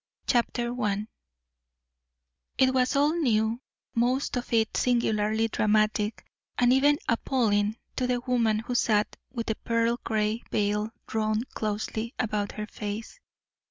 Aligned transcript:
'"CHAPTER 0.27 0.73
I 0.83 1.05
It 2.57 2.73
was 2.73 2.95
all 2.95 3.13
new 3.13 3.61
most 3.93 4.35
of 4.35 4.51
it 4.51 4.75
singularly 4.75 5.47
dramatic 5.47 6.25
and 6.57 6.73
even 6.73 6.97
appalling 7.07 7.77
to 7.97 8.07
the 8.07 8.19
woman 8.21 8.57
who 8.61 8.73
sat 8.73 9.15
with 9.31 9.45
the 9.45 9.55
pearl 9.57 9.99
gray 10.03 10.41
veil 10.49 10.89
drawn 11.05 11.43
closely 11.53 12.15
about 12.17 12.53
her 12.53 12.65
face. 12.65 13.19